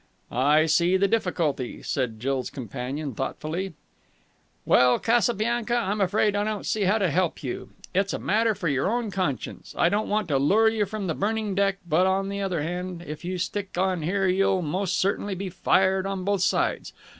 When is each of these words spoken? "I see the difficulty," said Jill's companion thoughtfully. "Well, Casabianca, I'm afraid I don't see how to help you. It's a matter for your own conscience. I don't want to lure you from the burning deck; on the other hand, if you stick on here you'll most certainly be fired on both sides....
"I 0.31 0.65
see 0.65 0.97
the 0.97 1.07
difficulty," 1.07 1.83
said 1.83 2.19
Jill's 2.19 2.49
companion 2.49 3.13
thoughtfully. 3.13 3.75
"Well, 4.65 4.97
Casabianca, 4.97 5.75
I'm 5.75 6.01
afraid 6.01 6.35
I 6.35 6.43
don't 6.43 6.65
see 6.65 6.85
how 6.85 6.97
to 6.97 7.11
help 7.11 7.43
you. 7.43 7.69
It's 7.93 8.11
a 8.11 8.17
matter 8.17 8.55
for 8.55 8.67
your 8.67 8.89
own 8.89 9.11
conscience. 9.11 9.75
I 9.77 9.89
don't 9.89 10.09
want 10.09 10.27
to 10.29 10.39
lure 10.39 10.69
you 10.69 10.87
from 10.87 11.05
the 11.05 11.13
burning 11.13 11.53
deck; 11.53 11.77
on 11.91 12.29
the 12.29 12.41
other 12.41 12.63
hand, 12.63 13.03
if 13.05 13.23
you 13.23 13.37
stick 13.37 13.77
on 13.77 14.01
here 14.01 14.27
you'll 14.27 14.63
most 14.63 14.97
certainly 14.97 15.35
be 15.35 15.49
fired 15.51 16.07
on 16.07 16.23
both 16.23 16.41
sides.... 16.41 16.93